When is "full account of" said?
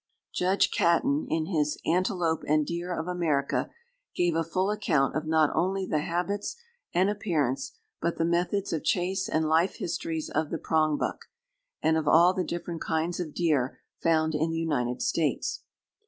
4.43-5.27